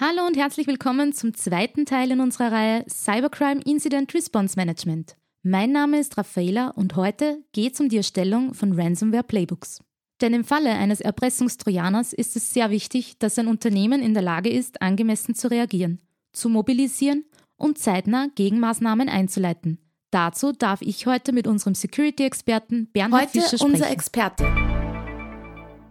Hallo 0.00 0.24
und 0.28 0.36
herzlich 0.36 0.68
willkommen 0.68 1.12
zum 1.12 1.34
zweiten 1.34 1.84
Teil 1.84 2.12
in 2.12 2.20
unserer 2.20 2.52
Reihe 2.52 2.84
Cybercrime 2.88 3.60
Incident 3.62 4.14
Response 4.14 4.54
Management. 4.54 5.16
Mein 5.42 5.72
Name 5.72 5.98
ist 5.98 6.16
Raffaela 6.16 6.68
und 6.68 6.94
heute 6.94 7.42
geht 7.50 7.74
es 7.74 7.80
um 7.80 7.88
die 7.88 7.96
Erstellung 7.96 8.54
von 8.54 8.78
Ransomware 8.78 9.24
Playbooks. 9.24 9.82
Denn 10.20 10.34
im 10.34 10.44
Falle 10.44 10.70
eines 10.70 11.00
Erpressungstrojaners 11.00 12.12
ist 12.12 12.36
es 12.36 12.54
sehr 12.54 12.70
wichtig, 12.70 13.18
dass 13.18 13.40
ein 13.40 13.48
Unternehmen 13.48 14.00
in 14.00 14.14
der 14.14 14.22
Lage 14.22 14.50
ist, 14.50 14.82
angemessen 14.82 15.34
zu 15.34 15.50
reagieren, 15.50 15.98
zu 16.32 16.48
mobilisieren 16.48 17.24
und 17.56 17.78
zeitnah 17.78 18.28
Gegenmaßnahmen 18.36 19.08
einzuleiten. 19.08 19.78
Dazu 20.12 20.52
darf 20.52 20.80
ich 20.80 21.06
heute 21.06 21.32
mit 21.32 21.48
unserem 21.48 21.74
Security-Experten 21.74 22.88
Bernhard 22.92 23.22
heute 23.22 23.40
Fischer 23.40 23.58
sprechen. 23.58 23.72
Unser 23.72 23.90
Experte. 23.90 24.67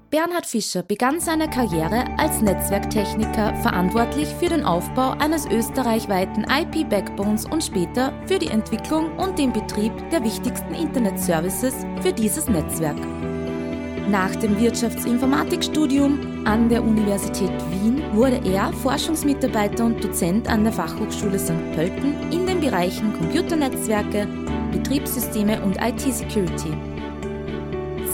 Bernhard 0.10 0.46
Fischer 0.46 0.84
begann 0.84 1.20
seine 1.20 1.50
Karriere 1.50 2.06
als 2.18 2.42
Netzwerktechniker, 2.42 3.54
verantwortlich 3.56 4.30
für 4.40 4.48
den 4.48 4.64
Aufbau 4.64 5.12
eines 5.20 5.46
österreichweiten 5.46 6.46
IP-Backbones 6.50 7.46
und 7.46 7.62
später 7.62 8.14
für 8.26 8.40
die 8.40 8.48
Entwicklung 8.48 9.18
und 9.18 9.38
den 9.38 9.52
Betrieb 9.52 9.92
der 10.10 10.24
wichtigsten 10.24 10.74
Internet-Services 10.74 11.86
für 12.02 12.14
dieses 12.14 12.48
Netzwerk. 12.48 12.96
Nach 14.10 14.34
dem 14.38 14.58
Wirtschaftsinformatikstudium 14.58 16.46
an 16.46 16.70
der 16.70 16.84
Universität 16.84 17.52
Wien 17.70 18.02
wurde 18.14 18.40
er 18.46 18.72
Forschungsmitarbeiter 18.72 19.84
und 19.84 20.02
Dozent 20.02 20.48
an 20.48 20.64
der 20.64 20.72
Fachhochschule 20.72 21.38
St. 21.38 21.74
Pölten 21.74 22.32
in 22.32 22.48
den 22.48 22.62
Bereichen 22.62 23.12
Computernetzwerke, 23.12 24.26
Betriebssysteme 24.72 25.62
und 25.64 25.76
IT-Security. 25.82 26.97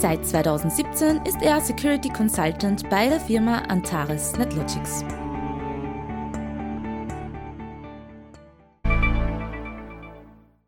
Seit 0.04 0.26
2017 0.26 1.22
ist 1.24 1.40
er 1.40 1.62
Security 1.62 2.10
Consultant 2.10 2.90
bei 2.90 3.08
der 3.08 3.18
Firma 3.18 3.60
Antares 3.60 4.36
NetLogics. 4.36 5.02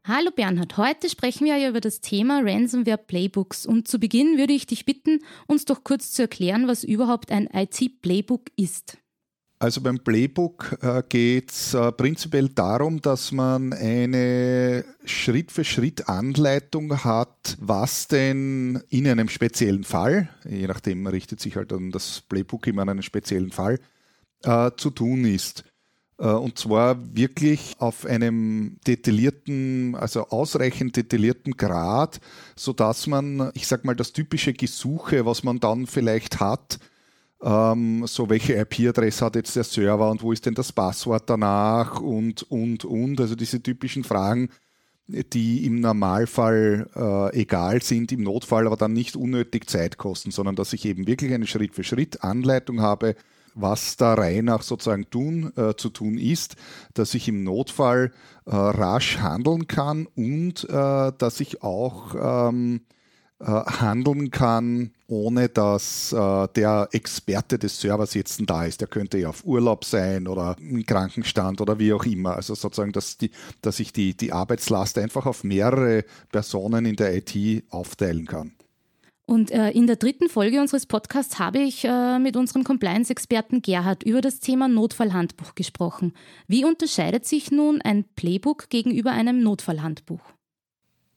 Hallo 0.09 0.31
Bernhard, 0.35 0.79
heute 0.79 1.11
sprechen 1.11 1.45
wir 1.45 1.59
ja 1.59 1.69
über 1.69 1.83
das 1.83 2.01
Thema 2.01 2.41
Ransomware 2.43 2.97
Playbooks 2.97 3.67
und 3.67 3.87
zu 3.87 3.99
Beginn 3.99 4.39
würde 4.39 4.55
ich 4.55 4.65
dich 4.65 4.87
bitten, 4.87 5.19
uns 5.47 5.67
doch 5.67 5.85
kurz 5.85 6.13
zu 6.13 6.23
erklären, 6.23 6.67
was 6.67 6.83
überhaupt 6.83 7.31
ein 7.31 7.47
IT-Playbook 7.53 8.45
ist. 8.57 8.97
Also 9.67 9.81
beim 9.81 9.99
Playbook 9.99 10.79
äh, 10.81 11.03
geht 11.09 11.51
es 11.51 11.75
äh, 11.75 11.91
prinzipiell 11.91 12.51
darum, 12.51 13.01
dass 13.01 13.33
man 13.33 13.73
eine 13.73 14.85
Schritt-für-Schritt-Anleitung 15.05 17.03
hat, 17.03 17.57
was 17.59 18.07
denn 18.07 18.81
in 18.91 19.09
einem 19.09 19.29
speziellen 19.29 19.83
Fall, 19.83 20.29
je 20.49 20.69
nachdem 20.69 21.05
richtet 21.09 21.41
sich 21.41 21.57
halt 21.57 21.73
dann 21.73 21.91
das 21.91 22.23
Playbook 22.29 22.69
immer 22.69 22.83
an 22.83 22.91
einen 22.91 23.03
speziellen 23.03 23.51
Fall, 23.51 23.81
äh, 24.45 24.71
zu 24.77 24.91
tun 24.91 25.25
ist. 25.25 25.65
Äh, 26.21 26.29
und 26.29 26.61
zwar 26.61 27.17
wirklich 27.17 27.75
auf 27.81 28.07
einem 28.07 28.79
detaillierten, 28.87 29.97
also 29.97 30.29
ausreichend 30.29 30.97
detaillierten 30.97 31.57
Grad, 31.57 32.21
sodass 32.55 33.09
man, 33.09 33.51
ich 33.55 33.67
sag 33.67 33.85
mal, 33.85 33.97
das 33.97 34.13
typische 34.13 34.53
Gesuche, 34.53 35.27
was 35.27 35.43
man 35.43 35.59
dann 35.59 35.89
vielleicht 35.89 36.39
hat, 36.39 36.79
ähm, 37.43 38.07
so 38.07 38.31
welche 38.31 38.55
IP-Adresse 38.55 39.25
hat 39.25 39.37
jetzt 39.37 39.57
der 39.57 39.65
Server 39.65 40.11
und 40.11 40.23
wo 40.23 40.33
ist 40.33 40.47
denn 40.47 40.55
das 40.55 40.73
Passwort 40.73 41.29
danach 41.29 42.01
und, 42.01 42.43
und, 42.51 42.85
und. 42.85 43.21
Also 43.21 43.35
diese 43.35 43.63
typischen 43.63 44.05
Fragen, 44.05 44.49
die 45.07 45.65
im 45.65 45.81
Normalfall 45.81 46.89
äh, 46.97 47.41
egal 47.41 47.83
sind, 47.83 48.11
im 48.11 48.23
Notfall 48.23 48.67
aber 48.67 48.77
dann 48.77 48.93
nicht 48.93 49.17
unnötig 49.17 49.69
Zeit 49.69 49.99
kosten, 49.99 50.31
sondern 50.31 50.57
dass 50.57 50.73
ich 50.73 50.85
eben 50.85 51.07
wirklich 51.07 51.33
eine 51.33 51.47
Schritt-für-Schritt-Anleitung 51.47 52.81
habe, 52.81 53.15
was 53.55 53.97
da 53.97 54.15
rein 54.15 54.47
nach 54.47 54.63
sozusagen 54.63 55.09
tun, 55.09 55.53
äh, 55.57 55.75
zu 55.77 55.91
tun 55.91 56.19
ist, 56.19 56.57
dass 56.95 57.15
ich 57.15 57.29
im 57.29 57.45
Notfall 57.45 58.13
äh, 58.45 58.55
rasch 58.55 59.19
handeln 59.19 59.67
kann 59.67 60.07
und 60.15 60.65
äh, 60.69 61.13
dass 61.17 61.41
ich 61.41 61.63
auch 61.63 62.49
ähm, 62.49 62.81
äh, 62.83 62.96
handeln 63.45 64.31
kann, 64.31 64.93
ohne 65.09 65.49
dass 65.49 66.13
äh, 66.13 66.49
der 66.55 66.89
Experte 66.93 67.59
des 67.59 67.81
Servers 67.81 68.15
jetzt 68.15 68.41
da 68.47 68.65
ist. 68.65 68.81
Der 68.81 68.89
könnte 68.89 69.19
ja 69.19 69.29
auf 69.29 69.45
Urlaub 69.45 69.85
sein 69.85 70.27
oder 70.27 70.57
im 70.59 70.85
Krankenstand 70.85 71.61
oder 71.61 71.79
wie 71.79 71.93
auch 71.93 72.05
immer. 72.05 72.37
Also 72.37 72.55
sozusagen, 72.55 72.93
dass, 72.93 73.19
die, 73.19 73.31
dass 73.61 73.79
ich 73.79 73.93
die, 73.93 74.17
die 74.17 74.33
Arbeitslast 74.33 74.99
einfach 74.99 75.27
auf 75.27 75.45
mehrere 75.45 76.05
Personen 76.33 76.87
in 76.87 76.97
der 76.97 77.15
IT 77.15 77.65
aufteilen 77.71 78.27
kann. 78.27 78.53
Und 79.27 79.51
äh, 79.51 79.71
in 79.71 79.89
der 79.89 79.97
dritten 79.97 80.29
Folge 80.29 80.61
unseres 80.61 80.87
Podcasts 80.87 81.41
habe 81.41 81.59
ich 81.59 81.85
äh, 81.85 82.19
mit 82.21 82.37
unserem 82.37 82.63
Compliance-Experten 82.63 83.61
Gerhard 83.61 84.05
über 84.05 84.21
das 84.21 84.39
Thema 84.39 84.69
Notfallhandbuch 84.69 85.57
gesprochen. 85.57 86.15
Wie 86.47 86.65
unterscheidet 86.65 87.27
sich 87.27 87.51
nun 87.51 87.83
ein 87.83 88.05
Playbook 88.15 88.71
gegenüber 88.71 89.11
einem 89.11 89.43
Notfallhandbuch? 89.43 90.36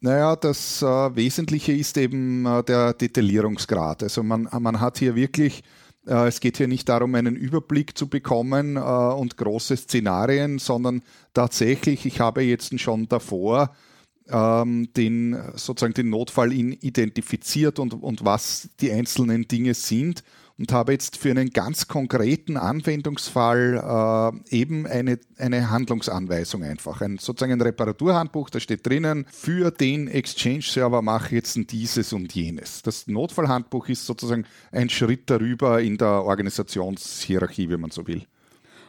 Naja, 0.02 0.38
das 0.38 0.82
äh, 0.82 0.86
Wesentliche 0.86 1.74
ist 1.74 1.98
eben 1.98 2.46
äh, 2.46 2.64
der 2.64 2.94
Detaillierungsgrad. 2.94 4.04
Also 4.04 4.24
man, 4.24 4.48
man 4.60 4.80
hat 4.80 4.98
hier 4.98 5.14
wirklich, 5.16 5.62
äh, 6.08 6.28
es 6.28 6.40
geht 6.40 6.56
hier 6.56 6.70
nicht 6.70 6.88
darum, 6.88 7.16
einen 7.16 7.36
Überblick 7.36 7.98
zu 7.98 8.08
bekommen 8.08 8.78
äh, 8.78 8.80
und 8.80 9.36
große 9.36 9.76
Szenarien, 9.76 10.58
sondern 10.58 11.02
tatsächlich, 11.34 12.06
ich 12.06 12.22
habe 12.22 12.44
jetzt 12.44 12.80
schon 12.80 13.10
davor 13.10 13.76
ähm, 14.30 14.88
den, 14.96 15.38
sozusagen 15.56 15.94
den 15.94 16.10
Notfall 16.10 16.54
identifiziert 16.54 17.78
und, 17.78 17.94
und 17.94 18.24
was 18.24 18.70
die 18.80 18.92
einzelnen 18.94 19.50
Dinge 19.50 19.74
sind 19.74 20.24
und 20.60 20.74
habe 20.74 20.92
jetzt 20.92 21.16
für 21.18 21.32
einen 21.32 21.52
ganz 21.52 21.88
konkreten 21.88 22.58
Anwendungsfall 22.58 24.34
äh, 24.52 24.56
eben 24.56 24.86
eine, 24.86 25.18
eine 25.38 25.70
Handlungsanweisung 25.70 26.64
einfach. 26.64 27.02
Ein, 27.02 27.18
sozusagen 27.18 27.54
ein 27.54 27.62
Reparaturhandbuch, 27.62 28.50
da 28.50 28.60
steht 28.60 28.86
drinnen, 28.86 29.26
für 29.32 29.72
den 29.72 30.10
Exchange-Server 30.10 31.02
mache 31.02 31.28
ich 31.28 31.32
jetzt 31.32 31.72
dieses 31.72 32.12
und 32.12 32.36
jenes. 32.36 32.82
Das 32.82 33.08
Notfallhandbuch 33.08 33.88
ist 33.88 34.06
sozusagen 34.06 34.46
ein 34.72 34.90
Schritt 34.90 35.30
darüber 35.30 35.82
in 35.82 35.98
der 35.98 36.24
Organisationshierarchie, 36.26 37.70
wenn 37.70 37.80
man 37.80 37.92
so 37.92 38.06
will. 38.06 38.24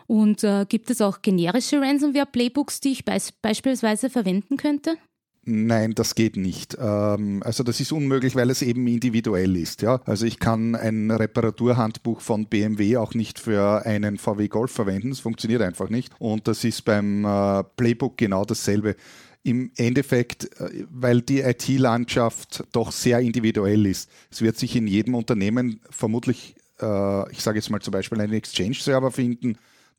Und 0.09 0.42
äh, 0.42 0.66
gibt 0.69 0.91
es 0.91 1.00
auch 1.00 1.22
generische 1.22 1.80
Ransomware-Playbooks, 1.80 2.80
die 2.80 2.91
ich 2.91 3.04
beis 3.04 3.30
beispielsweise 3.30 4.10
verwenden 4.10 4.56
könnte? 4.56 4.97
Nein, 5.45 5.95
das 5.95 6.15
geht 6.15 6.37
nicht. 6.37 6.77
Ähm, 6.78 7.43
also 7.43 7.65
das 7.65 7.81
ist 7.81 7.93
unmöglich, 7.93 8.37
weil 8.37 8.51
es 8.51 8.61
eben 8.61 8.87
individuell 8.87 9.56
ist. 9.56 9.81
Ja? 9.81 10.01
Also 10.05 10.27
ich 10.27 10.39
kann 10.39 10.75
ein 10.75 11.11
Reparaturhandbuch 11.11 12.21
von 12.21 12.47
BMW 12.47 12.99
auch 12.99 13.15
nicht 13.15 13.39
für 13.39 13.87
einen 13.87 14.19
VW 14.19 14.49
Golf 14.49 14.71
verwenden. 14.71 15.11
Das 15.11 15.21
funktioniert 15.21 15.62
einfach 15.62 15.89
nicht. 15.89 16.12
Und 16.19 16.47
das 16.47 16.62
ist 16.65 16.84
beim 16.84 17.25
äh, 17.25 17.65
Playbook 17.77 18.19
genau 18.19 18.45
dasselbe. 18.45 18.97
Im 19.42 19.71
Endeffekt, 19.77 20.45
äh, 20.60 20.84
weil 20.91 21.22
die 21.22 21.41
IT-Landschaft 21.41 22.65
doch 22.72 22.93
sehr 22.93 23.21
individuell 23.21 23.86
ist. 23.86 24.10
Es 24.31 24.43
wird 24.43 24.59
sich 24.59 24.77
in 24.77 24.86
jedem 24.86 25.15
Unternehmen 25.15 25.81
vermutlich, 25.89 26.54
äh, 26.83 27.33
ich 27.33 27.41
sage 27.41 27.59
jetzt 27.59 27.71
mal 27.71 27.81
zum 27.81 27.93
Beispiel 27.93 28.21
einen 28.21 28.34
Exchange-Server 28.34 29.10
finden, 29.10 29.57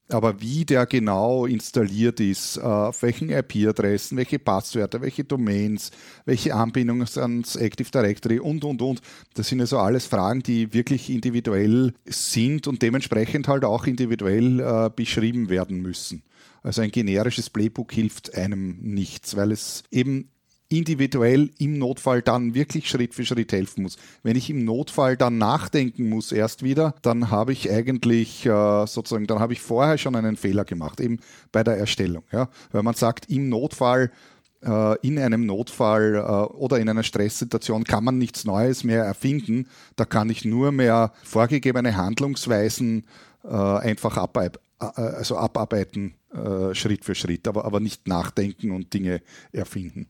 aber 0.09 0.41
wie 0.41 0.65
der 0.65 0.85
genau 0.85 1.45
installiert 1.45 2.19
ist, 2.19 2.57
äh, 2.57 2.61
auf 2.61 3.01
welchen 3.01 3.29
IP-Adressen, 3.29 4.17
welche 4.17 4.39
Passwörter, 4.39 5.01
welche 5.01 5.23
Domains, 5.23 5.91
welche 6.25 6.53
Anbindungen 6.53 7.07
ans 7.15 7.55
Active 7.55 7.89
Directory 7.89 8.39
und, 8.39 8.63
und, 8.63 8.81
und, 8.81 9.01
das 9.33 9.47
sind 9.47 9.61
also 9.61 9.79
alles 9.79 10.05
Fragen, 10.05 10.43
die 10.43 10.73
wirklich 10.73 11.09
individuell 11.09 11.93
sind 12.05 12.67
und 12.67 12.81
dementsprechend 12.81 13.47
halt 13.47 13.63
auch 13.63 13.85
individuell 13.85 14.59
äh, 14.59 14.89
beschrieben 14.93 15.49
werden 15.49 15.81
müssen. 15.81 16.23
Also 16.63 16.81
ein 16.81 16.91
generisches 16.91 17.49
Playbook 17.49 17.91
hilft 17.91 18.35
einem 18.35 18.77
nichts, 18.81 19.35
weil 19.35 19.51
es 19.51 19.83
eben 19.89 20.29
individuell 20.71 21.49
im 21.57 21.77
Notfall 21.77 22.21
dann 22.21 22.53
wirklich 22.53 22.89
Schritt 22.89 23.13
für 23.13 23.25
Schritt 23.25 23.51
helfen 23.51 23.83
muss. 23.83 23.97
Wenn 24.23 24.37
ich 24.37 24.49
im 24.49 24.63
Notfall 24.63 25.17
dann 25.17 25.37
nachdenken 25.37 26.09
muss 26.09 26.31
erst 26.31 26.63
wieder, 26.63 26.95
dann 27.01 27.29
habe 27.29 27.51
ich 27.51 27.69
eigentlich 27.69 28.45
äh, 28.45 28.87
sozusagen, 28.87 29.27
dann 29.27 29.39
habe 29.39 29.53
ich 29.53 29.61
vorher 29.61 29.97
schon 29.97 30.15
einen 30.15 30.37
Fehler 30.37 30.63
gemacht, 30.63 31.01
eben 31.01 31.19
bei 31.51 31.63
der 31.63 31.77
Erstellung. 31.77 32.23
Ja? 32.31 32.49
Weil 32.71 32.83
man 32.83 32.95
sagt, 32.95 33.29
im 33.29 33.49
Notfall 33.49 34.11
äh, 34.63 34.95
in 35.05 35.19
einem 35.19 35.45
Notfall 35.45 36.15
äh, 36.15 36.19
oder 36.55 36.79
in 36.79 36.87
einer 36.87 37.03
Stresssituation 37.03 37.83
kann 37.83 38.03
man 38.03 38.17
nichts 38.17 38.45
Neues 38.45 38.83
mehr 38.83 39.03
erfinden. 39.03 39.67
Da 39.95 40.05
kann 40.05 40.29
ich 40.29 40.45
nur 40.45 40.71
mehr 40.71 41.11
vorgegebene 41.23 41.97
Handlungsweisen 41.97 43.05
äh, 43.43 43.47
einfach 43.49 44.17
abarbeiten, 44.17 44.61
also 44.79 45.37
abarbeiten 45.37 46.15
Schritt 46.71 47.03
für 47.03 47.13
Schritt, 47.13 47.45
aber, 47.45 47.65
aber 47.65 47.81
nicht 47.81 48.07
nachdenken 48.07 48.71
und 48.71 48.93
Dinge 48.93 49.21
erfinden. 49.51 50.07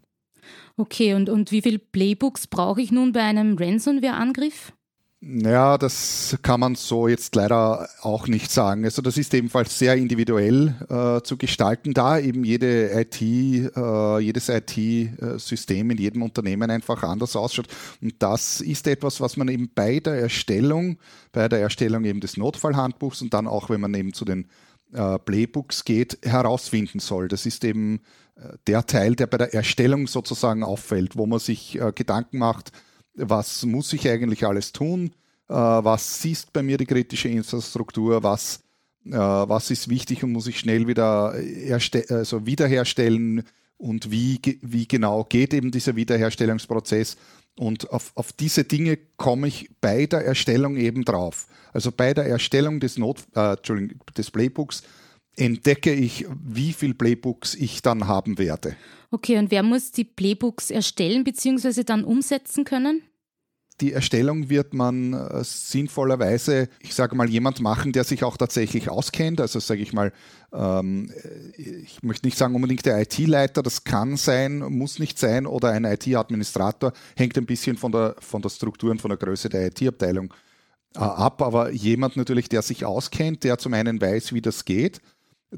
Okay, 0.78 1.14
und, 1.14 1.30
und 1.30 1.52
wie 1.52 1.62
viele 1.62 1.80
Playbooks 1.80 2.48
brauche 2.48 2.82
ich 2.82 2.92
nun 2.92 3.12
bei 3.12 3.22
einem 3.22 3.58
Ransomware-Angriff? 3.58 4.74
Ja, 5.24 5.78
das 5.78 6.36
kann 6.42 6.60
man 6.62 6.74
so 6.74 7.08
jetzt 7.08 7.36
leider 7.36 7.88
auch 8.02 8.28
nicht 8.28 8.50
sagen. 8.50 8.84
Also 8.86 9.04
das 9.04 9.20
ist 9.20 9.32
ebenfalls 9.36 9.78
sehr 9.78 9.96
individuell 9.96 10.74
äh, 10.90 11.22
zu 11.22 11.38
gestalten, 11.38 11.94
da 11.94 12.18
eben 12.18 12.44
jede 12.44 12.90
IT, 13.00 13.22
äh, 13.22 14.20
jedes 14.20 14.50
IT-System 14.50 15.92
in 15.92 16.00
jedem 16.00 16.24
Unternehmen 16.24 16.72
einfach 16.72 17.04
anders 17.04 17.36
ausschaut. 17.36 17.68
Und 18.02 18.16
das 18.18 18.62
ist 18.62 18.88
etwas, 18.88 19.22
was 19.22 19.38
man 19.38 19.48
eben 19.50 19.70
bei 19.76 20.00
der 20.00 20.16
Erstellung, 20.16 20.98
bei 21.32 21.48
der 21.48 21.60
Erstellung 21.60 22.04
eben 22.06 22.20
des 22.20 22.36
Notfallhandbuchs 22.36 23.22
und 23.22 23.32
dann 23.36 23.46
auch, 23.46 23.70
wenn 23.70 23.82
man 23.82 23.94
eben 23.94 24.14
zu 24.14 24.26
den 24.26 24.48
äh, 24.92 25.20
Playbooks 25.20 25.86
geht, 25.86 26.18
herausfinden 26.24 26.98
soll. 26.98 27.28
Das 27.28 27.46
ist 27.46 27.64
eben 27.64 28.02
der 28.68 28.86
Teil, 28.86 29.16
der 29.16 29.28
bei 29.28 29.38
der 29.38 29.54
Erstellung 29.54 30.08
sozusagen 30.08 30.64
auffällt, 30.64 31.18
wo 31.18 31.26
man 31.26 31.40
sich 31.40 31.80
äh, 31.80 31.92
Gedanken 31.94 32.40
macht, 32.40 32.72
was 33.14 33.64
muss 33.66 33.94
ich 33.94 34.08
eigentlich 34.10 34.46
alles 34.46 34.72
tun, 34.72 35.12
äh, 35.50 35.54
was 35.54 36.24
ist 36.26 36.54
bei 36.54 36.64
mir 36.64 36.78
die 36.78 36.86
kritische 36.86 37.30
Infrastruktur, 37.30 38.24
was, 38.24 38.62
äh, 39.06 39.12
was 39.12 39.72
ist 39.72 39.90
wichtig 39.90 40.24
und 40.24 40.32
muss 40.32 40.48
ich 40.48 40.60
schnell 40.60 40.88
wieder 40.88 41.36
also 42.10 42.46
wiederherstellen 42.46 43.44
und 43.78 44.12
wie, 44.12 44.40
wie 44.62 44.88
genau 44.88 45.24
geht 45.24 45.54
eben 45.54 45.72
dieser 45.72 45.96
Wiederherstellungsprozess. 45.96 47.18
Und 47.58 47.92
auf, 47.92 48.12
auf 48.16 48.32
diese 48.32 48.64
Dinge 48.64 48.98
komme 49.18 49.48
ich 49.48 49.70
bei 49.82 50.06
der 50.06 50.26
Erstellung 50.26 50.78
eben 50.78 51.04
drauf. 51.04 51.48
Also 51.74 51.92
bei 51.92 52.14
der 52.14 52.26
Erstellung 52.26 52.80
des, 52.80 52.98
Not, 52.98 53.24
äh, 53.36 53.56
des 54.18 54.32
Playbooks 54.32 54.84
entdecke 55.42 55.92
ich, 55.92 56.28
wie 56.44 56.72
viele 56.72 56.94
Playbooks 56.94 57.56
ich 57.56 57.82
dann 57.82 58.08
haben 58.08 58.38
werde. 58.38 58.76
Okay, 59.10 59.40
und 59.40 59.50
wer 59.50 59.64
muss 59.64 59.92
die 59.92 60.04
Playbooks 60.04 60.70
erstellen 60.70 61.24
bzw. 61.24 61.84
dann 61.84 62.04
umsetzen 62.04 62.64
können? 62.64 63.02
Die 63.82 63.94
Erstellung 63.94 64.50
wird 64.50 64.76
man 64.76 65.14
äh, 65.14 65.44
sinnvollerweise, 65.44 66.70
ich 66.80 66.94
sage 66.94 67.16
mal, 67.16 67.28
jemand 67.28 67.60
machen, 67.62 67.92
der 67.92 68.04
sich 68.04 68.24
auch 68.24 68.38
tatsächlich 68.38 68.90
auskennt. 68.90 69.42
Also 69.42 69.60
sage 69.60 69.82
ich 69.82 69.92
mal, 69.92 70.14
ähm, 70.54 71.12
ich 71.58 72.04
möchte 72.04 72.28
nicht 72.28 72.38
sagen 72.38 72.54
unbedingt 72.54 72.86
der 72.86 73.02
IT-Leiter, 73.02 73.64
das 73.64 73.84
kann 73.84 74.18
sein, 74.18 74.60
muss 74.60 75.00
nicht 75.00 75.18
sein, 75.18 75.48
oder 75.48 75.72
ein 75.72 75.86
IT-Administrator, 75.86 76.94
hängt 77.16 77.36
ein 77.40 77.48
bisschen 77.48 77.78
von 77.78 77.92
der, 77.92 78.16
von 78.20 78.44
der 78.44 78.50
Struktur 78.50 78.92
und 78.92 79.02
von 79.02 79.10
der 79.10 79.18
Größe 79.18 79.50
der 79.50 79.66
IT-Abteilung 79.66 80.32
äh, 80.94 81.00
ab. 81.00 81.42
Aber 81.42 81.72
jemand 81.72 82.16
natürlich, 82.18 82.50
der 82.50 82.62
sich 82.62 82.86
auskennt, 82.86 83.44
der 83.44 83.58
zum 83.58 83.74
einen 83.74 84.00
weiß, 84.00 84.34
wie 84.34 84.42
das 84.42 84.64
geht, 84.66 85.02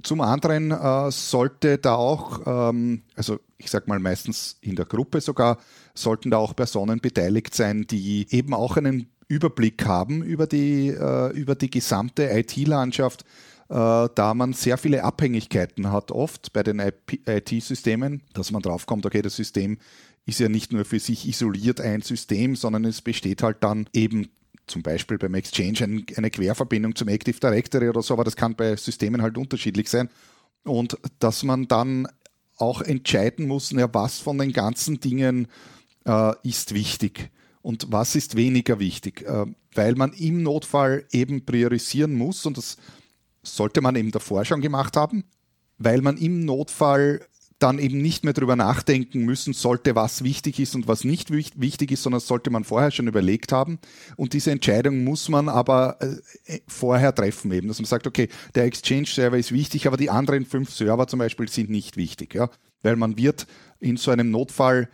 zum 0.01 0.21
anderen 0.21 0.71
äh, 0.71 1.11
sollte 1.11 1.77
da 1.77 1.95
auch, 1.95 2.41
ähm, 2.45 3.03
also 3.15 3.39
ich 3.57 3.69
sage 3.69 3.85
mal 3.87 3.99
meistens 3.99 4.57
in 4.61 4.75
der 4.75 4.85
Gruppe 4.85 5.21
sogar, 5.21 5.59
sollten 5.93 6.31
da 6.31 6.37
auch 6.37 6.55
Personen 6.55 6.99
beteiligt 6.99 7.53
sein, 7.53 7.85
die 7.87 8.27
eben 8.31 8.53
auch 8.53 8.77
einen 8.77 9.09
Überblick 9.27 9.85
haben 9.85 10.23
über 10.23 10.47
die, 10.47 10.89
äh, 10.89 11.31
über 11.33 11.55
die 11.55 11.69
gesamte 11.69 12.29
IT-Landschaft, 12.29 13.23
äh, 13.69 14.09
da 14.15 14.33
man 14.33 14.53
sehr 14.53 14.77
viele 14.77 15.03
Abhängigkeiten 15.03 15.91
hat, 15.91 16.11
oft 16.11 16.53
bei 16.53 16.63
den 16.63 16.79
IT-Systemen, 16.79 18.23
dass 18.33 18.51
man 18.51 18.61
draufkommt, 18.61 19.05
okay, 19.05 19.21
das 19.21 19.35
System 19.35 19.77
ist 20.25 20.39
ja 20.39 20.49
nicht 20.49 20.71
nur 20.73 20.85
für 20.85 20.99
sich 20.99 21.27
isoliert 21.27 21.81
ein 21.81 22.01
System, 22.01 22.55
sondern 22.55 22.85
es 22.85 23.01
besteht 23.01 23.43
halt 23.43 23.57
dann 23.61 23.87
eben 23.93 24.29
zum 24.67 24.81
Beispiel 24.81 25.17
beim 25.17 25.33
Exchange 25.33 26.05
eine 26.15 26.29
Querverbindung 26.29 26.95
zum 26.95 27.07
Active 27.07 27.39
Directory 27.39 27.89
oder 27.89 28.01
so, 28.01 28.13
aber 28.13 28.23
das 28.23 28.35
kann 28.35 28.55
bei 28.55 28.75
Systemen 28.75 29.21
halt 29.21 29.37
unterschiedlich 29.37 29.89
sein. 29.89 30.09
Und 30.63 30.97
dass 31.19 31.43
man 31.43 31.67
dann 31.67 32.07
auch 32.57 32.81
entscheiden 32.81 33.47
muss, 33.47 33.71
ja, 33.71 33.93
was 33.93 34.19
von 34.19 34.37
den 34.37 34.53
ganzen 34.53 34.99
Dingen 34.99 35.47
äh, 36.05 36.33
ist 36.43 36.73
wichtig 36.73 37.31
und 37.61 37.87
was 37.91 38.15
ist 38.15 38.35
weniger 38.35 38.79
wichtig, 38.79 39.23
äh, 39.23 39.45
weil 39.73 39.95
man 39.95 40.13
im 40.13 40.43
Notfall 40.43 41.05
eben 41.11 41.45
priorisieren 41.45 42.13
muss 42.13 42.45
und 42.45 42.57
das 42.57 42.77
sollte 43.41 43.81
man 43.81 43.95
eben 43.95 44.11
davor 44.11 44.45
schon 44.45 44.61
gemacht 44.61 44.95
haben, 44.95 45.25
weil 45.77 46.01
man 46.01 46.17
im 46.17 46.45
Notfall 46.45 47.25
dann 47.59 47.79
eben 47.79 48.01
nicht 48.01 48.23
mehr 48.23 48.33
darüber 48.33 48.55
nachdenken 48.55 49.23
müssen 49.23 49.53
sollte, 49.53 49.95
was 49.95 50.23
wichtig 50.23 50.59
ist 50.59 50.75
und 50.75 50.87
was 50.87 51.03
nicht 51.03 51.31
wichtig 51.31 51.91
ist, 51.91 52.03
sondern 52.03 52.19
sollte 52.19 52.49
man 52.49 52.63
vorher 52.63 52.91
schon 52.91 53.07
überlegt 53.07 53.51
haben. 53.51 53.79
Und 54.15 54.33
diese 54.33 54.51
Entscheidung 54.51 55.03
muss 55.03 55.29
man 55.29 55.49
aber 55.49 55.97
äh, 56.01 56.59
vorher 56.67 57.13
treffen, 57.15 57.51
eben, 57.51 57.67
dass 57.67 57.79
man 57.79 57.85
sagt, 57.85 58.07
okay, 58.07 58.29
der 58.55 58.65
Exchange-Server 58.65 59.37
ist 59.37 59.51
wichtig, 59.51 59.87
aber 59.87 59.97
die 59.97 60.09
anderen 60.09 60.45
fünf 60.45 60.71
Server 60.71 61.07
zum 61.07 61.19
Beispiel 61.19 61.47
sind 61.47 61.69
nicht 61.69 61.97
wichtig, 61.97 62.33
ja, 62.35 62.49
weil 62.81 62.95
man 62.95 63.17
wird 63.17 63.47
in 63.79 63.97
so 63.97 64.11
einem 64.11 64.31
Notfall 64.31 64.89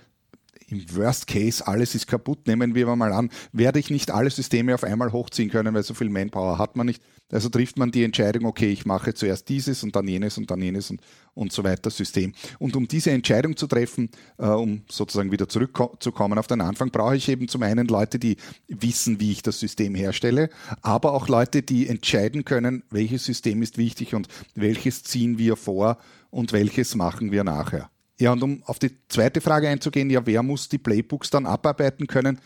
im 0.71 0.83
Worst 0.95 1.27
Case, 1.27 1.65
alles 1.65 1.95
ist 1.95 2.07
kaputt, 2.07 2.47
nehmen 2.47 2.75
wir 2.75 2.95
mal 2.95 3.13
an, 3.13 3.29
werde 3.51 3.79
ich 3.79 3.89
nicht 3.89 4.11
alle 4.11 4.29
Systeme 4.29 4.73
auf 4.73 4.83
einmal 4.83 5.11
hochziehen 5.11 5.49
können, 5.49 5.73
weil 5.73 5.83
so 5.83 5.93
viel 5.93 6.09
Manpower 6.09 6.57
hat 6.57 6.75
man 6.75 6.87
nicht. 6.87 7.01
Also 7.31 7.49
trifft 7.49 7.77
man 7.77 7.91
die 7.91 8.03
Entscheidung, 8.03 8.45
okay, 8.45 8.71
ich 8.71 8.85
mache 8.87 9.13
zuerst 9.13 9.49
dieses 9.49 9.83
und 9.83 9.95
dann 9.95 10.07
jenes 10.07 10.37
und 10.39 10.49
dann 10.49 10.61
jenes 10.61 10.89
und, 10.89 11.01
und 11.35 11.51
so 11.51 11.63
weiter 11.63 11.91
System. 11.91 12.33
Und 12.57 12.75
um 12.75 12.87
diese 12.87 13.11
Entscheidung 13.11 13.55
zu 13.55 13.67
treffen, 13.67 14.09
äh, 14.39 14.47
um 14.47 14.81
sozusagen 14.89 15.31
wieder 15.31 15.47
zurückzukommen 15.47 16.39
auf 16.39 16.47
den 16.47 16.61
Anfang, 16.61 16.89
brauche 16.89 17.15
ich 17.15 17.29
eben 17.29 17.47
zum 17.47 17.61
einen 17.61 17.87
Leute, 17.87 18.17
die 18.17 18.37
wissen, 18.67 19.19
wie 19.19 19.31
ich 19.31 19.43
das 19.43 19.59
System 19.59 19.93
herstelle, 19.93 20.49
aber 20.81 21.13
auch 21.13 21.27
Leute, 21.27 21.61
die 21.61 21.87
entscheiden 21.87 22.45
können, 22.45 22.83
welches 22.89 23.25
System 23.25 23.61
ist 23.61 23.77
wichtig 23.77 24.15
und 24.15 24.27
welches 24.55 25.03
ziehen 25.03 25.37
wir 25.37 25.55
vor 25.55 25.99
und 26.31 26.51
welches 26.51 26.95
machen 26.95 27.31
wir 27.31 27.43
nachher. 27.43 27.91
Ja, 28.19 28.33
und 28.33 28.43
um 28.43 28.63
auf 28.65 28.79
die 28.79 28.91
zweite 29.07 29.39
Frage 29.41 29.69
einzugehen, 29.69 30.09
ja, 30.09 30.25
wer 30.25 30.43
muss 30.43 30.67
die 30.67 30.77
Playbooks 30.77 31.29
dann 31.29 31.45
abarbeiten 31.45 32.05
können? 32.05 32.39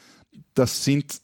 Das 0.53 0.83
sind 0.83 1.21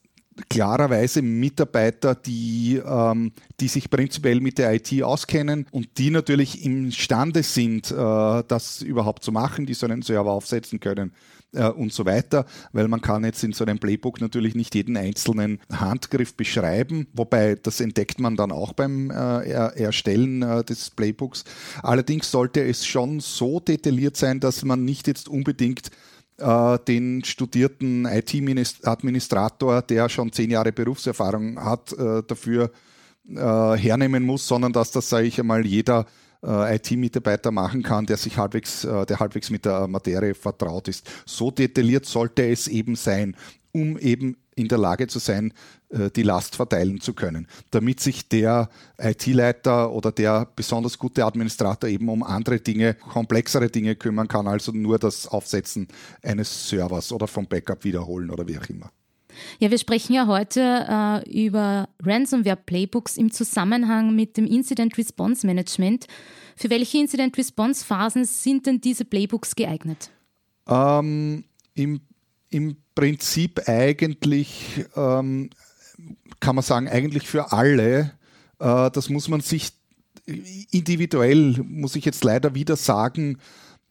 klarerweise 0.50 1.22
Mitarbeiter, 1.22 2.16
die, 2.16 2.82
ähm, 2.84 3.32
die 3.60 3.68
sich 3.68 3.90
prinzipiell 3.90 4.40
mit 4.40 4.58
der 4.58 4.74
IT 4.74 5.04
auskennen 5.04 5.68
und 5.72 5.98
die 5.98 6.10
natürlich 6.10 6.64
imstande 6.64 7.44
sind, 7.44 7.92
äh, 7.92 8.44
das 8.48 8.82
überhaupt 8.82 9.24
zu 9.24 9.32
machen, 9.32 9.66
die 9.66 9.74
so 9.74 9.86
einen 9.86 10.02
Server 10.02 10.32
aufsetzen 10.32 10.80
können 10.80 11.14
äh, 11.54 11.68
und 11.68 11.94
so 11.94 12.06
weiter, 12.06 12.46
weil 12.72 12.88
man 12.88 13.02
kann 13.02 13.24
jetzt 13.24 13.44
in 13.44 13.54
so 13.54 13.66
einem 13.66 13.80
Playbook 13.80 14.22
natürlich 14.22 14.56
nicht 14.56 14.76
jeden 14.76 14.98
einzelnen 14.98 15.60
Handgriff 15.72 16.36
beschreiben, 16.36 17.08
wobei 17.14 17.56
das 17.56 17.80
entdeckt 17.80 18.20
man 18.20 18.36
dann 18.36 18.52
auch 18.52 18.74
beim 18.74 19.12
äh, 19.12 19.50
Erstellen 19.50 20.42
äh, 20.42 20.64
des 20.64 20.90
Playbooks. 20.92 21.44
Allerdings 21.82 22.32
sollte 22.32 22.64
es 22.64 22.86
schon 22.86 23.20
so 23.20 23.60
detailliert 23.60 24.18
sein, 24.18 24.40
dass 24.40 24.64
man 24.64 24.86
nicht 24.86 25.08
jetzt 25.08 25.28
unbedingt 25.28 25.90
äh, 26.38 26.80
den 26.88 27.24
studierten 27.24 28.06
IT-Administrator, 28.06 29.82
der 29.82 30.10
schon 30.10 30.32
zehn 30.32 30.52
Jahre 30.52 30.72
Berufserfahrung 30.72 31.64
hat, 31.64 31.94
äh, 31.94 32.24
dafür 32.26 32.72
äh, 33.28 33.38
hernehmen 33.78 34.24
muss, 34.24 34.48
sondern 34.48 34.74
dass 34.74 34.92
das, 34.92 35.10
sage 35.10 35.28
ich 35.28 35.40
einmal, 35.40 35.66
jeder 35.66 36.06
IT-Mitarbeiter 36.48 37.52
machen 37.52 37.84
kann, 37.84 38.06
der 38.06 38.18
sich 38.18 38.38
halbwegs, 38.38 38.84
äh, 38.84 39.06
der 39.06 39.20
halbwegs 39.20 39.50
mit 39.50 39.66
der 39.66 39.88
Materie 39.88 40.34
vertraut 40.34 40.88
ist. 40.88 41.10
So 41.26 41.52
detailliert 41.52 42.06
sollte 42.06 42.48
es 42.48 42.68
eben 42.68 42.96
sein, 42.96 43.36
um 43.72 43.98
eben 43.98 44.38
in 44.56 44.68
der 44.68 44.78
Lage 44.78 45.08
zu 45.08 45.20
sein, 45.20 45.54
äh, 45.90 46.10
die 46.10 46.24
Last 46.24 46.56
verteilen 46.56 47.02
zu 47.02 47.14
können, 47.14 47.48
damit 47.72 48.00
sich 48.00 48.28
der 48.30 48.70
IT-Leiter 48.98 49.92
oder 49.92 50.12
der 50.12 50.48
besonders 50.56 50.98
gute 50.98 51.26
Administrator 51.26 51.90
eben 51.90 52.10
um 52.10 52.24
andere 52.24 52.60
Dinge, 52.60 52.94
komplexere 52.94 53.70
Dinge 53.70 53.96
kümmern 53.96 54.28
kann, 54.28 54.48
also 54.48 54.72
nur 54.72 55.00
das 55.00 55.28
Aufsetzen 55.28 55.88
eines 56.22 56.70
Servers 56.70 57.12
oder 57.12 57.28
vom 57.28 57.48
Backup 57.48 57.84
wiederholen 57.84 58.30
oder 58.30 58.48
wie 58.48 58.58
auch 58.58 58.66
immer. 58.70 58.92
Ja, 59.60 59.72
wir 59.72 59.78
sprechen 59.78 60.14
ja 60.14 60.28
heute 60.28 60.62
äh, 60.62 61.46
über 61.46 61.89
Ransomware-Playbooks 62.04 63.18
im 63.18 63.32
Zusammenhang 63.32 64.16
mit 64.16 64.38
dem 64.38 64.46
Incident 64.46 64.98
Response 64.98 65.46
Management. 65.46 66.08
Für 66.56 66.70
welche 66.70 66.98
Incident 66.98 67.38
Response 67.38 67.86
Phasen 67.86 68.26
sind 68.26 68.66
denn 68.66 68.82
diese 68.82 69.06
Playbooks 69.06 69.56
geeignet? 69.56 70.10
Ähm, 70.68 71.44
im, 71.74 72.02
Im 72.50 72.78
Prinzip 72.96 73.68
eigentlich, 73.68 74.86
ähm, 74.96 75.50
kann 76.40 76.56
man 76.56 76.64
sagen, 76.64 76.88
eigentlich 76.88 77.28
für 77.28 77.52
alle. 77.52 78.12
Äh, 78.60 78.92
das 78.92 79.10
muss 79.10 79.28
man 79.28 79.42
sich 79.42 79.72
individuell, 80.72 81.64
muss 81.64 81.96
ich 81.96 82.06
jetzt 82.06 82.24
leider 82.24 82.56
wieder 82.56 82.76
sagen, 82.76 83.40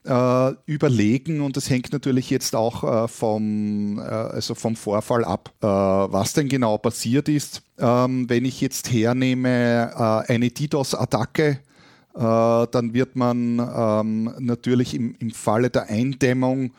äh, 0.09 0.55
überlegen 0.67 1.43
und 1.43 1.57
das 1.57 1.69
hängt 1.69 1.93
natürlich 1.93 2.31
jetzt 2.31 2.57
auch 2.57 3.05
äh, 3.05 3.09
vom, 3.09 3.99
äh, 3.99 4.03
also 4.03 4.55
vom 4.55 4.75
Vorfall 4.75 5.25
ab, 5.25 5.53
äh, 5.61 5.67
was 5.67 6.33
denn 6.33 6.49
genau 6.49 6.79
passiert 6.79 7.29
ist. 7.29 7.63
Ähm, 7.79 8.29
wenn 8.29 8.45
ich 8.45 8.61
jetzt 8.61 8.91
hernehme 8.91 9.93
äh, 9.95 10.33
eine 10.33 10.51
DDoS-Attacke, 10.51 11.49
äh, 11.49 11.59
dann 12.15 12.95
wird 12.95 13.17
man 13.17 13.59
ähm, 13.59 14.35
natürlich 14.39 14.95
im, 14.95 15.15
im 15.19 15.31
Falle 15.31 15.71
der 15.71 15.89
Eindämmung 15.89 16.73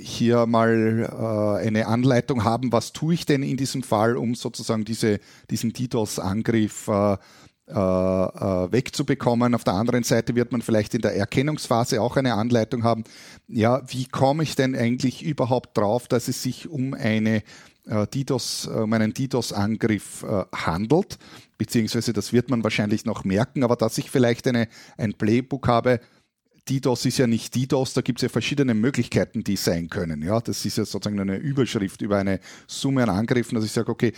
hier 0.00 0.46
mal 0.46 1.58
eine 1.60 1.88
Anleitung 1.88 2.44
haben, 2.44 2.70
was 2.70 2.92
tue 2.92 3.14
ich 3.14 3.26
denn 3.26 3.42
in 3.42 3.56
diesem 3.56 3.82
Fall, 3.82 4.16
um 4.16 4.36
sozusagen 4.36 4.84
diese, 4.84 5.18
diesen 5.50 5.72
DDoS-Angriff 5.72 6.86
äh, 6.86 7.16
wegzubekommen. 7.66 9.54
Auf 9.54 9.64
der 9.64 9.74
anderen 9.74 10.02
Seite 10.02 10.34
wird 10.34 10.52
man 10.52 10.62
vielleicht 10.62 10.94
in 10.94 11.00
der 11.00 11.14
Erkennungsphase 11.16 12.02
auch 12.02 12.16
eine 12.16 12.34
Anleitung 12.34 12.82
haben. 12.82 13.04
Ja, 13.48 13.82
wie 13.88 14.06
komme 14.06 14.42
ich 14.42 14.56
denn 14.56 14.74
eigentlich 14.74 15.22
überhaupt 15.22 15.78
drauf, 15.78 16.08
dass 16.08 16.28
es 16.28 16.42
sich 16.42 16.68
um 16.68 16.92
eine 16.94 17.42
äh, 17.86 18.06
DDoS, 18.06 18.66
um 18.66 18.92
einen 18.92 19.14
DDoS-Angriff 19.14 20.24
handelt? 20.54 21.18
Beziehungsweise 21.56 22.12
das 22.12 22.32
wird 22.32 22.50
man 22.50 22.64
wahrscheinlich 22.64 23.04
noch 23.04 23.24
merken, 23.24 23.62
aber 23.62 23.76
dass 23.76 23.96
ich 23.98 24.10
vielleicht 24.10 24.48
eine, 24.48 24.66
ein 24.96 25.14
Playbook 25.14 25.68
habe, 25.68 26.00
DDoS 26.68 27.06
ist 27.06 27.18
ja 27.18 27.26
nicht 27.26 27.54
DDoS, 27.54 27.92
da 27.94 28.02
gibt 28.02 28.20
es 28.20 28.22
ja 28.22 28.28
verschiedene 28.28 28.74
Möglichkeiten, 28.74 29.42
die 29.42 29.56
sein 29.56 29.88
können. 29.88 30.22
Ja, 30.22 30.40
das 30.40 30.64
ist 30.64 30.78
ja 30.78 30.84
sozusagen 30.84 31.18
eine 31.18 31.36
Überschrift 31.36 32.02
über 32.02 32.18
eine 32.18 32.38
Summe 32.68 33.02
an 33.02 33.10
Angriffen, 33.10 33.56
dass 33.56 33.64
ich 33.64 33.72
sage, 33.72 33.90
okay, 33.90 34.12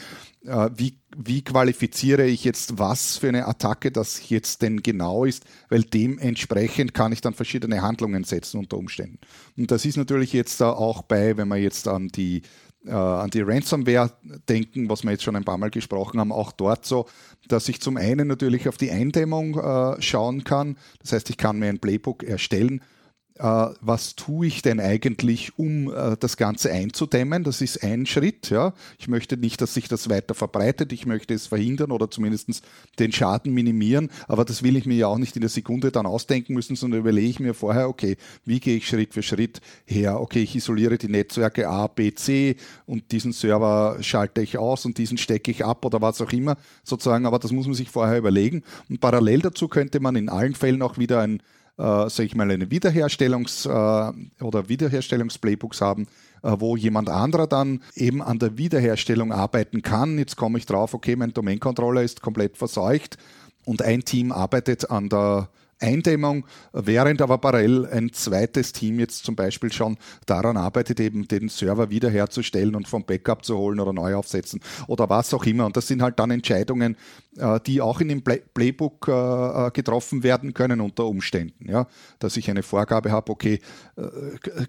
äh, 0.45 0.71
wie, 0.77 0.99
wie 1.17 1.43
qualifiziere 1.43 2.27
ich 2.27 2.45
jetzt 2.45 2.79
was 2.79 3.17
für 3.17 3.29
eine 3.29 3.47
Attacke 3.47 3.91
das 3.91 4.29
jetzt 4.29 4.61
denn 4.61 4.83
genau 4.83 5.25
ist, 5.25 5.45
weil 5.71 5.85
dementsprechend 5.85 6.93
kann 6.93 7.13
ich 7.13 7.23
dann 7.23 7.33
verschiedene 7.33 7.81
Handlungen 7.81 8.25
setzen 8.25 8.59
unter 8.59 8.77
Umständen. 8.77 9.19
Und 9.57 9.71
das 9.71 9.87
ist 9.87 9.97
natürlich 9.97 10.35
jetzt 10.35 10.61
da 10.61 10.71
auch 10.71 11.03
bei, 11.03 11.39
wenn 11.39 11.49
man 11.49 11.63
jetzt 11.63 11.89
an 11.89 12.09
die 12.09 12.43
äh, 12.87 12.93
an 12.93 13.31
die 13.31 13.41
Ransomware 13.41 14.13
denken, 14.49 14.89
was 14.89 15.05
wir 15.05 15.13
jetzt 15.13 15.23
schon 15.23 15.37
ein 15.37 15.45
paar 15.45 15.59
Mal 15.59 15.71
gesprochen 15.71 16.21
haben, 16.21 16.33
auch 16.33 16.53
dort 16.53 16.85
so, 16.85 17.07
dass 17.49 17.69
ich 17.69 17.81
zum 17.81 17.97
einen 17.97 18.29
natürlich 18.29 18.69
auf 18.69 18.77
die 18.77 18.91
Eindämmung 18.91 19.59
äh, 19.59 20.01
schauen 20.01 20.45
kann. 20.45 20.77
Das 21.01 21.13
heißt, 21.13 21.31
ich 21.31 21.37
kann 21.37 21.59
mir 21.59 21.69
ein 21.69 21.79
Playbook 21.79 22.23
erstellen, 22.23 22.83
was 23.37 24.15
tue 24.15 24.47
ich 24.47 24.63
denn 24.63 24.79
eigentlich, 24.79 25.59
um 25.59 25.93
äh, 25.93 26.17
das 26.19 26.37
Ganze 26.37 26.71
einzudämmen? 26.71 27.43
Das 27.43 27.61
ist 27.61 27.83
ein 27.83 28.07
Schritt. 28.07 28.49
Ja. 28.51 28.75
Ich 28.97 29.09
möchte 29.09 29.37
nicht, 29.37 29.61
dass 29.61 29.75
sich 29.75 29.89
das 29.89 30.09
weiter 30.09 30.35
verbreitet. 30.35 30.93
Ich 30.93 31.05
möchte 31.05 31.35
es 31.35 31.49
verhindern 31.49 31.91
oder 31.91 32.09
zumindest 32.09 32.63
den 33.01 33.11
Schaden 33.11 33.53
minimieren. 33.53 34.11
Aber 34.29 34.45
das 34.45 34.63
will 34.63 34.77
ich 34.77 34.87
mir 34.87 34.95
ja 34.95 35.09
auch 35.09 35.19
nicht 35.19 35.35
in 35.35 35.41
der 35.41 35.51
Sekunde 35.51 35.91
dann 35.91 36.07
ausdenken 36.07 36.55
müssen, 36.55 36.77
sondern 36.77 37.01
überlege 37.01 37.27
ich 37.27 37.41
mir 37.41 37.55
vorher, 37.55 37.89
okay, 37.89 38.17
wie 38.45 38.61
gehe 38.61 38.77
ich 38.77 38.87
Schritt 38.87 39.15
für 39.15 39.23
Schritt 39.23 39.61
her? 39.85 40.21
Okay, 40.21 40.43
ich 40.43 40.55
isoliere 40.55 40.97
die 40.97 41.09
Netzwerke 41.09 41.69
A, 41.69 41.89
B, 41.89 42.15
C 42.15 42.55
und 42.87 43.11
diesen 43.11 43.33
Server 43.33 43.99
schalte 44.01 44.43
ich 44.43 44.59
aus 44.59 44.85
und 44.85 44.97
diesen 44.97 45.19
stecke 45.19 45.51
ich 45.51 45.65
ab 45.65 45.85
oder 45.85 46.01
was 46.01 46.21
auch 46.21 46.31
immer 46.33 46.57
sozusagen. 46.85 47.27
Aber 47.27 47.41
das 47.41 47.51
muss 47.51 47.67
man 47.67 47.75
sich 47.75 47.91
vorher 47.91 48.17
überlegen. 48.17 48.63
Und 48.89 49.01
parallel 49.01 49.41
dazu 49.41 49.67
könnte 49.67 49.99
man 49.99 50.15
in 50.15 50.29
allen 50.29 50.55
Fällen 50.55 50.83
auch 50.83 50.99
wieder 50.99 51.21
ein 51.21 51.41
äh, 51.41 51.43
sage 51.77 52.25
ich 52.25 52.35
mal, 52.35 52.51
eine 52.51 52.67
Wiederherstellungs- 52.67 53.69
äh, 53.69 54.43
oder 54.45 54.69
Wiederherstellungsplaybooks 54.69 55.81
haben, 55.81 56.07
äh, 56.43 56.55
wo 56.59 56.77
jemand 56.77 57.09
anderer 57.09 57.47
dann 57.47 57.83
eben 57.97 58.23
an 58.23 58.39
der 58.39 58.57
Wiederherstellung 58.57 59.33
arbeiten 59.33 59.83
kann. 59.83 60.19
Jetzt 60.19 60.37
komme 60.37 60.59
ich 60.59 60.67
drauf, 60.67 60.95
okay, 60.95 61.17
mein 61.17 61.33
Domain-Controller 61.33 62.03
ist 62.03 62.21
komplett 62.21 62.57
verseucht 62.57 63.19
und 63.65 63.83
ein 63.83 64.05
Team 64.05 64.31
arbeitet 64.31 64.91
an 64.91 65.09
der 65.09 65.49
Eindämmung, 65.81 66.45
während 66.73 67.23
aber 67.23 67.39
parallel 67.39 67.87
ein 67.87 68.13
zweites 68.13 68.73
Team 68.73 68.99
jetzt 68.99 69.25
zum 69.25 69.37
Beispiel 69.37 69.73
schon 69.73 69.97
daran 70.27 70.57
arbeitet, 70.57 71.01
eben 71.01 71.29
den 71.29 71.49
Server 71.49 71.91
wiederherzustellen 71.91 72.75
und 72.75 72.89
vom 72.89 73.05
Backup 73.05 73.45
zu 73.45 73.57
holen 73.57 73.81
oder 73.81 73.93
neu 73.93 74.15
aufsetzen 74.15 74.61
oder 74.87 75.09
was 75.09 75.33
auch 75.35 75.45
immer. 75.45 75.67
Und 75.67 75.77
das 75.77 75.87
sind 75.87 76.03
halt 76.03 76.19
dann 76.19 76.31
Entscheidungen, 76.31 76.97
äh, 77.37 77.61
die 77.67 77.81
auch 77.81 78.01
in 78.01 78.09
dem 78.09 78.23
Playbook 78.23 79.09
äh, 79.09 79.67
äh, 79.67 79.71
getroffen 79.73 80.23
werden 80.23 80.55
können 80.55 80.81
unter 80.81 81.07
Umständen. 81.07 81.69
Ja? 81.69 81.87
Dass 82.19 82.37
ich 82.37 82.51
eine 82.51 82.63
Vorgabe 82.63 83.11
habe, 83.11 83.33
okay, 83.33 83.59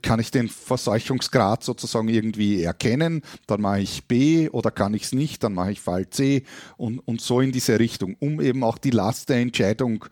kann 0.02 0.20
ich 0.20 0.32
den 0.32 0.48
Verseuchungsgrad 0.48 1.64
sozusagen 1.64 2.08
irgendwie 2.10 2.64
erkennen, 2.64 3.22
dann 3.48 3.62
mache 3.62 3.82
ich 3.82 4.08
B 4.08 4.50
oder 4.50 4.72
kann 4.72 4.94
ich 4.94 5.04
es 5.04 5.12
nicht, 5.14 5.44
dann 5.44 5.54
mache 5.54 5.72
ich 5.72 5.82
Fall 5.82 6.10
C 6.10 6.44
und, 6.78 7.00
und 7.00 7.22
so 7.22 7.42
in 7.42 7.52
diese 7.52 7.80
Richtung, 7.80 8.16
um 8.20 8.40
eben 8.40 8.64
auch 8.64 8.78
die 8.78 8.92
Last 8.92 9.30
der 9.30 9.38
Entscheidung 9.38 10.06
äh, 10.06 10.08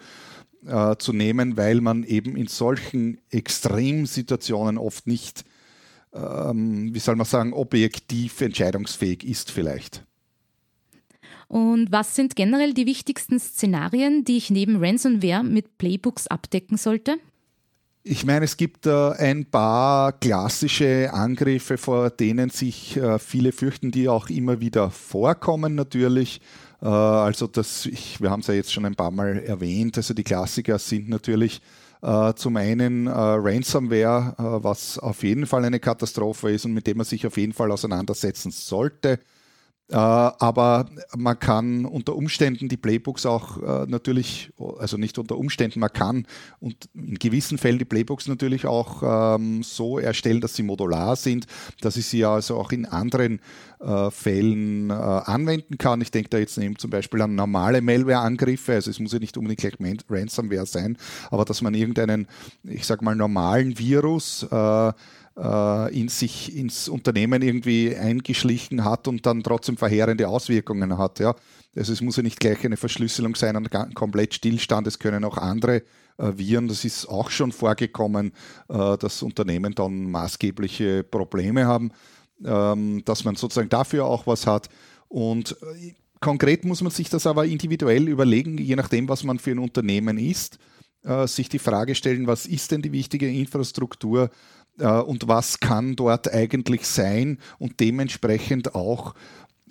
zu 0.98 1.14
nehmen, 1.14 1.58
weil 1.58 1.82
man 1.82 2.04
eben 2.04 2.36
in 2.36 2.48
solchen 2.48 3.20
Extremsituationen 3.30 4.78
oft 4.78 5.08
nicht, 5.08 5.44
ähm, 6.14 6.94
wie 6.94 7.00
soll 7.00 7.16
man 7.16 7.26
sagen, 7.26 7.54
objektiv 7.54 8.42
entscheidungsfähig 8.42 9.24
ist 9.26 9.52
vielleicht. 9.52 10.04
Und 11.48 11.92
was 11.92 12.16
sind 12.16 12.36
generell 12.36 12.74
die 12.74 12.88
wichtigsten 12.88 13.40
Szenarien, 13.40 14.24
die 14.24 14.38
ich 14.38 14.50
neben 14.50 14.84
Ransomware 14.84 15.44
mit 15.44 15.78
Playbooks 15.78 16.28
abdecken 16.28 16.78
sollte? 16.78 17.18
Ich 18.06 18.26
meine, 18.26 18.44
es 18.44 18.58
gibt 18.58 18.86
äh, 18.86 19.12
ein 19.12 19.46
paar 19.46 20.12
klassische 20.12 21.14
Angriffe, 21.14 21.78
vor 21.78 22.10
denen 22.10 22.50
sich 22.50 22.98
äh, 22.98 23.18
viele 23.18 23.52
fürchten, 23.52 23.92
die 23.92 24.10
auch 24.10 24.30
immer 24.30 24.60
wieder 24.60 24.90
vorkommen 24.90 25.76
natürlich. 25.76 26.42
Äh, 26.84 26.88
also 26.88 27.48
das, 27.48 27.86
ich, 27.86 28.22
wir 28.22 28.30
haben 28.30 28.42
es 28.42 28.48
ja 28.48 28.54
jetzt 28.54 28.74
schon 28.74 28.86
ein 28.86 28.96
paar 28.96 29.12
Mal 29.12 29.40
erwähnt, 29.40 29.98
also 29.98 30.14
die 30.14 30.24
Klassiker 30.24 30.78
sind 30.78 31.10
natürlich 31.10 31.62
äh, 32.02 32.34
zum 32.34 32.58
einen 32.58 33.08
äh, 33.08 33.12
Ransomware, 33.12 34.36
äh, 34.38 34.64
was 34.64 35.00
auf 35.00 35.24
jeden 35.24 35.46
Fall 35.46 35.64
eine 35.64 35.80
Katastrophe 35.80 36.52
ist 36.52 36.66
und 36.66 36.74
mit 36.74 36.86
dem 36.86 36.98
man 36.98 37.06
sich 37.06 37.26
auf 37.26 37.38
jeden 37.38 37.54
Fall 37.54 37.72
auseinandersetzen 37.72 38.52
sollte. 38.52 39.20
Äh, 39.90 39.96
aber 39.96 40.86
man 41.16 41.38
kann 41.38 41.86
unter 41.86 42.16
Umständen 42.16 42.70
die 42.70 42.78
Playbooks 42.78 43.26
auch 43.26 43.62
äh, 43.62 43.86
natürlich, 43.86 44.52
also 44.80 44.96
nicht 44.96 45.18
unter 45.20 45.38
Umständen, 45.38 45.82
man 45.82 45.92
kann 45.92 46.26
und 46.62 46.90
in 46.94 47.16
gewissen 47.16 47.58
Fällen 47.58 47.80
die 47.80 47.86
Playbooks 47.86 48.28
natürlich 48.28 48.66
auch 48.66 49.36
ähm, 49.36 49.62
so 49.62 50.00
erstellen, 50.00 50.40
dass 50.40 50.56
sie 50.56 50.64
modular 50.64 51.18
sind, 51.18 51.48
dass 51.82 51.98
ich 51.98 52.06
sie 52.06 52.24
also 52.24 52.58
auch 52.58 52.72
in 52.72 52.86
anderen 52.86 53.42
äh, 53.82 54.10
Fällen 54.10 54.90
anwenden 54.90 55.78
kann. 55.78 56.00
Ich 56.02 56.12
denke 56.12 56.30
da 56.30 56.38
jetzt 56.38 56.58
eben 56.58 56.78
zum 56.78 56.90
Beispiel 56.90 57.22
an 57.22 57.36
normale 57.36 57.82
Malware-Angriffe, 57.82 58.74
also 58.74 58.90
es 58.90 59.00
muss 59.00 59.12
ja 59.12 59.20
nicht 59.20 59.38
unbedingt 59.38 59.60
gleich 59.60 59.98
Ransomware 60.10 60.66
sein, 60.66 60.98
aber 61.30 61.44
dass 61.44 61.62
man 61.62 61.74
irgendeinen, 61.74 62.28
ich 62.64 62.86
sag 62.86 63.02
mal, 63.02 63.16
normalen 63.16 63.78
Virus 63.78 64.48
äh, 65.38 66.00
in 66.00 66.10
sich 66.10 66.56
ins 66.56 66.88
Unternehmen 66.88 67.42
irgendwie 67.42 67.96
eingeschlichen 67.96 68.86
hat 68.86 69.08
und 69.08 69.26
dann 69.26 69.44
trotzdem 69.44 69.78
verheerende 69.78 70.28
Auswirkungen 70.28 70.98
hat. 70.98 71.20
Ja. 71.20 71.36
Also 71.76 71.94
es 71.94 72.02
muss 72.02 72.18
ja 72.18 72.24
nicht 72.24 72.40
gleich 72.40 72.64
eine 72.66 72.78
Verschlüsselung 72.78 73.36
sein, 73.36 73.56
ein 73.56 73.94
komplett 73.94 74.36
Stillstand, 74.36 74.86
es 74.88 75.00
können 75.00 75.24
auch 75.24 75.38
andere 75.38 75.84
äh, 76.18 76.34
Viren, 76.38 76.68
das 76.68 76.86
ist 76.86 77.08
auch 77.08 77.30
schon 77.30 77.52
vorgekommen, 77.52 78.32
äh, 78.70 78.98
dass 78.98 79.24
Unternehmen 79.24 79.74
dann 79.74 80.12
maßgebliche 80.12 81.04
Probleme 81.04 81.66
haben, 81.66 81.92
ähm, 82.46 83.02
dass 83.06 83.24
man 83.24 83.36
sozusagen 83.36 83.70
dafür 83.70 84.06
auch 84.06 84.28
was 84.28 84.46
hat. 84.46 84.70
Und 85.08 85.58
äh, 85.62 85.94
konkret 86.20 86.66
muss 86.66 86.82
man 86.82 86.92
sich 86.92 87.10
das 87.10 87.26
aber 87.26 87.46
individuell 87.46 88.08
überlegen, 88.08 88.58
je 88.58 88.76
nachdem, 88.76 89.10
was 89.10 89.24
man 89.24 89.40
für 89.40 89.52
ein 89.52 89.60
Unternehmen 89.60 90.18
ist, 90.18 90.60
sich 91.26 91.50
die 91.50 91.60
Frage 91.60 91.96
stellen, 91.96 92.28
was 92.28 92.46
ist 92.46 92.72
denn 92.72 92.82
die 92.82 92.94
wichtige 92.94 93.30
Infrastruktur, 93.30 94.30
und 94.78 95.28
was 95.28 95.60
kann 95.60 95.96
dort 95.96 96.34
eigentlich 96.34 96.86
sein 96.88 97.38
und 97.60 97.80
dementsprechend 97.80 98.74
auch 98.74 99.14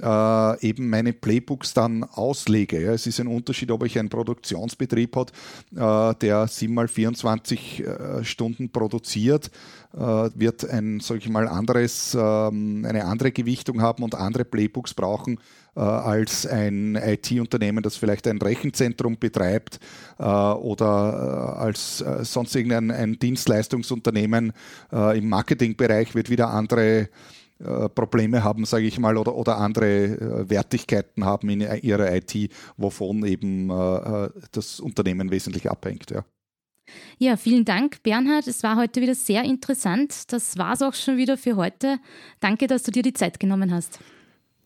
äh, 0.00 0.66
eben 0.66 0.88
meine 0.88 1.12
Playbooks 1.12 1.74
dann 1.74 2.04
auslege. 2.04 2.80
Ja, 2.80 2.92
es 2.92 3.06
ist 3.06 3.20
ein 3.20 3.26
Unterschied, 3.26 3.70
ob 3.70 3.84
ich 3.84 3.98
einen 3.98 4.08
Produktionsbetrieb 4.08 5.16
habe, 5.16 5.32
äh, 5.76 6.18
der 6.20 6.48
7 6.48 6.72
mal 6.72 6.88
24 6.88 7.84
äh, 7.86 8.24
Stunden 8.24 8.70
produziert, 8.70 9.50
äh, 9.94 9.98
wird 9.98 10.68
ein, 10.68 11.00
ich 11.18 11.28
mal, 11.28 11.48
anderes, 11.48 12.16
ähm, 12.18 12.84
eine 12.88 13.04
andere 13.04 13.32
Gewichtung 13.32 13.80
haben 13.80 14.02
und 14.02 14.14
andere 14.14 14.44
Playbooks 14.44 14.94
brauchen 14.94 15.34
äh, 15.36 15.61
als 15.80 16.46
ein 16.46 16.96
IT-Unternehmen, 16.96 17.82
das 17.82 17.96
vielleicht 17.96 18.26
ein 18.26 18.38
Rechenzentrum 18.38 19.18
betreibt 19.18 19.80
äh, 20.18 20.24
oder 20.24 21.56
äh, 21.56 21.60
als 21.60 22.02
äh, 22.02 22.24
sonst 22.24 22.54
irgendein 22.54 22.90
ein 22.90 23.18
Dienstleistungsunternehmen 23.18 24.52
äh, 24.92 25.18
im 25.18 25.28
Marketingbereich 25.28 26.14
wird 26.14 26.28
wieder 26.28 26.50
andere 26.50 27.08
äh, 27.58 27.88
Probleme 27.88 28.44
haben, 28.44 28.66
sage 28.66 28.84
ich 28.84 28.98
mal, 28.98 29.16
oder, 29.16 29.34
oder 29.34 29.56
andere 29.58 30.50
Wertigkeiten 30.50 31.24
haben 31.24 31.48
in 31.48 31.60
ihrer 31.60 32.14
IT, 32.14 32.50
wovon 32.76 33.24
eben 33.24 33.68
das 34.50 34.80
Unternehmen 34.80 35.30
wesentlich 35.30 35.70
abhängt. 35.70 36.10
Ja. 36.10 36.24
Ja, 37.18 37.36
vielen 37.36 37.64
Dank, 37.64 38.02
Bernhard. 38.02 38.48
Es 38.48 38.62
war 38.62 38.76
heute 38.76 39.00
wieder 39.00 39.14
sehr 39.14 39.44
interessant. 39.44 40.32
Das 40.32 40.58
war 40.58 40.72
es 40.72 40.82
auch 40.82 40.94
schon 40.94 41.16
wieder 41.16 41.38
für 41.38 41.56
heute. 41.56 41.98
Danke, 42.40 42.66
dass 42.66 42.82
du 42.82 42.90
dir 42.90 43.02
die 43.02 43.12
Zeit 43.12 43.38
genommen 43.38 43.72
hast. 43.72 44.00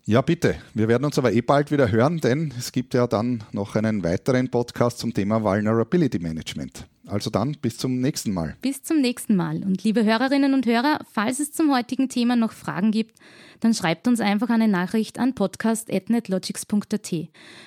Ja, 0.08 0.20
bitte. 0.20 0.54
Wir 0.72 0.86
werden 0.86 1.04
uns 1.04 1.18
aber 1.18 1.32
eh 1.32 1.40
bald 1.40 1.72
wieder 1.72 1.90
hören, 1.90 2.18
denn 2.18 2.54
es 2.56 2.70
gibt 2.70 2.94
ja 2.94 3.08
dann 3.08 3.42
noch 3.50 3.74
einen 3.74 4.04
weiteren 4.04 4.48
Podcast 4.48 5.00
zum 5.00 5.12
Thema 5.12 5.42
Vulnerability 5.42 6.20
Management. 6.20 6.86
Also 7.06 7.28
dann 7.28 7.56
bis 7.60 7.76
zum 7.76 8.00
nächsten 8.00 8.32
Mal. 8.32 8.56
Bis 8.62 8.84
zum 8.84 9.00
nächsten 9.00 9.34
Mal. 9.34 9.64
Und 9.64 9.82
liebe 9.82 10.04
Hörerinnen 10.04 10.54
und 10.54 10.64
Hörer, 10.64 11.00
falls 11.12 11.40
es 11.40 11.50
zum 11.50 11.74
heutigen 11.74 12.08
Thema 12.08 12.36
noch 12.36 12.52
Fragen 12.52 12.92
gibt, 12.92 13.18
dann 13.58 13.74
schreibt 13.74 14.06
uns 14.06 14.20
einfach 14.20 14.48
eine 14.48 14.68
Nachricht 14.68 15.18
an 15.18 15.34
podcast.netlogics.at. 15.34 17.12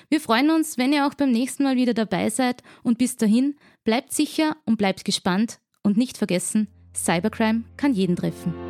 Wir 0.08 0.20
freuen 0.20 0.50
uns, 0.50 0.78
wenn 0.78 0.94
ihr 0.94 1.06
auch 1.06 1.14
beim 1.14 1.32
nächsten 1.32 1.62
Mal 1.62 1.76
wieder 1.76 1.92
dabei 1.92 2.30
seid 2.30 2.62
und 2.82 2.96
bis 2.96 3.16
dahin 3.16 3.56
bleibt 3.84 4.14
sicher 4.14 4.56
und 4.64 4.78
bleibt 4.78 5.04
gespannt 5.04 5.58
und 5.82 5.98
nicht 5.98 6.16
vergessen, 6.16 6.68
Cybercrime 6.94 7.64
kann 7.76 7.92
jeden 7.92 8.16
treffen. 8.16 8.69